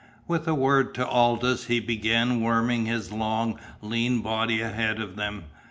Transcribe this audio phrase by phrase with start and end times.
[0.27, 5.43] With a word to Aldous he began worming his long, lean body ahead of them.